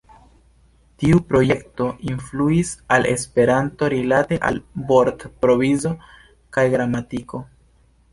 Tiu 1.01 1.17
projekto 1.31 1.89
influis 2.11 2.71
al 2.97 3.05
Esperanto 3.11 3.89
rilate 3.93 4.39
al 4.49 4.57
vortprovizo 4.93 5.93
kaj 6.59 6.65
gramatiko. 6.77 7.43